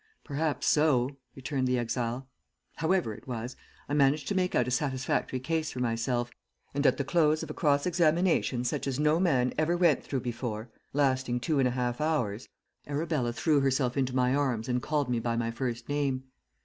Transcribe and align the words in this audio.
"Perhaps 0.23 0.65
so," 0.65 1.11
returned 1.35 1.67
the 1.67 1.77
exile. 1.77 2.27
"However 2.77 3.13
it 3.13 3.27
was, 3.27 3.55
I 3.87 3.93
managed 3.93 4.27
to 4.29 4.33
make 4.35 4.55
out 4.55 4.67
a 4.67 4.71
satisfactory 4.71 5.39
case 5.39 5.71
for 5.71 5.79
myself, 5.79 6.31
and 6.73 6.87
at 6.87 6.97
the 6.97 7.03
close 7.03 7.43
of 7.43 7.51
a 7.51 7.53
cross 7.53 7.85
examination 7.85 8.63
such 8.63 8.87
as 8.87 8.99
no 8.99 9.19
man 9.19 9.53
ever 9.59 9.77
went 9.77 10.03
through 10.03 10.21
before, 10.21 10.71
lasting 10.91 11.39
two 11.39 11.59
and 11.59 11.67
a 11.67 11.77
half 11.77 12.01
hours, 12.01 12.49
Arabella 12.87 13.31
threw 13.31 13.59
herself 13.59 13.95
into 13.95 14.15
my 14.15 14.33
arms 14.33 14.67
and 14.67 14.81
called 14.81 15.07
me 15.07 15.19
by 15.19 15.35
my 15.37 15.51
first 15.51 15.87
name. 15.87 16.23